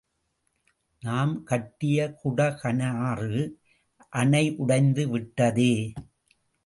[1.03, 3.43] நாம் கட்டிய குடகனாறு
[4.13, 5.73] அணை உடைந்துவிட்டதே!